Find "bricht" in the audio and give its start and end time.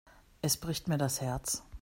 0.57-0.87